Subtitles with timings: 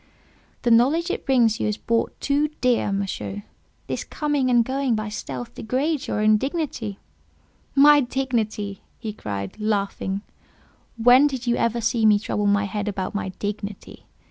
[0.63, 3.43] "The knowledge it brings you is bought too dear, Monsieur;
[3.85, 6.97] this coming and going by stealth degrades your own dignity."
[7.75, 10.23] "My dignity!" he cried, laughing;
[10.97, 14.07] "when did you ever see me trouble my head about my dignity?